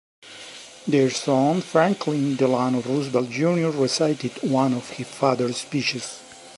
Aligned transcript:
Their 0.87 1.11
son 1.11 1.61
Franklin 1.61 2.35
Delano 2.35 2.81
Roosevelt, 2.81 3.29
Junior 3.29 3.69
recited 3.69 4.31
one 4.41 4.73
of 4.73 4.89
his 4.89 5.05
father's 5.07 5.57
speeches. 5.57 6.23